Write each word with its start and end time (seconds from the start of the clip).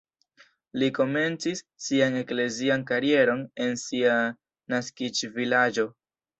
Li 0.83 0.87
komencis 0.99 1.61
sian 1.89 2.17
eklezian 2.23 2.87
karieron 2.93 3.45
en 3.69 3.79
sia 3.85 4.19
naskiĝvilaĝo. 4.75 5.91